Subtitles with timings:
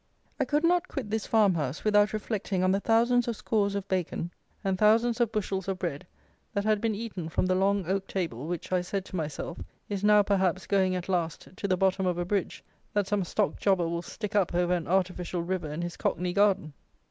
[0.39, 4.31] I could not quit this farmhouse without reflecting on the thousands of scores of bacon
[4.63, 6.07] and thousands of bushels of bread
[6.55, 9.59] that had been eaten from the long oak table which, I said to myself,
[9.89, 13.59] is now perhaps, going at last, to the bottom of a bridge that some stock
[13.59, 16.73] jobber will stick up over an artificial river in his cockney garden.